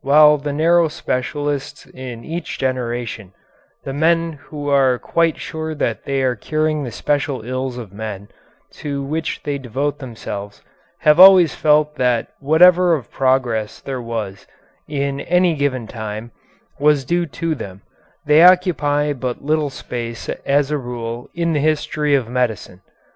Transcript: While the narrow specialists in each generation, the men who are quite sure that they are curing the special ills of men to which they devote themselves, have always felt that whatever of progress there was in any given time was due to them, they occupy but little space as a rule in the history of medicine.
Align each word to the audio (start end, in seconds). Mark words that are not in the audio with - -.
While 0.00 0.38
the 0.38 0.52
narrow 0.52 0.88
specialists 0.88 1.86
in 1.94 2.24
each 2.24 2.58
generation, 2.58 3.32
the 3.84 3.92
men 3.92 4.32
who 4.32 4.68
are 4.68 4.98
quite 4.98 5.38
sure 5.38 5.76
that 5.76 6.02
they 6.04 6.22
are 6.22 6.34
curing 6.34 6.82
the 6.82 6.90
special 6.90 7.42
ills 7.42 7.78
of 7.78 7.92
men 7.92 8.26
to 8.72 9.00
which 9.04 9.44
they 9.44 9.58
devote 9.58 10.00
themselves, 10.00 10.60
have 11.02 11.20
always 11.20 11.54
felt 11.54 11.94
that 11.98 12.26
whatever 12.40 12.94
of 12.94 13.12
progress 13.12 13.78
there 13.78 14.02
was 14.02 14.48
in 14.88 15.20
any 15.20 15.54
given 15.54 15.86
time 15.86 16.32
was 16.80 17.04
due 17.04 17.24
to 17.26 17.54
them, 17.54 17.82
they 18.26 18.42
occupy 18.42 19.12
but 19.12 19.44
little 19.44 19.70
space 19.70 20.28
as 20.44 20.72
a 20.72 20.78
rule 20.78 21.30
in 21.32 21.52
the 21.52 21.60
history 21.60 22.12
of 22.12 22.28
medicine. 22.28 22.80